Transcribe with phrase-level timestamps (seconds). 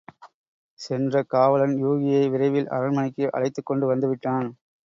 [0.79, 4.49] சென்ற காவலன் யூகியை விரைவில் அரண்மனைக்கு அழைத்துக் கொண்டு வந்துவிட்டான்.